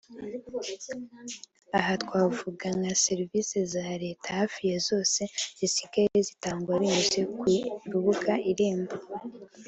[1.77, 5.21] Aha twavuga nka serivisi za leta hafi ya zose
[5.59, 7.43] zisigaye zitangwa binyuze ku
[7.91, 8.95] rubuga Irembo